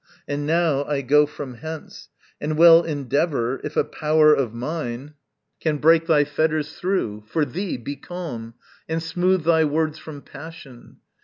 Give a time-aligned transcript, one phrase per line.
[0.27, 2.09] And now, I go from hence,
[2.41, 5.13] And will endeavour if a power of mine
[5.59, 7.25] Can break thy fetters through.
[7.27, 8.55] For thee, be calm,
[8.89, 10.97] And smooth thy words from passion.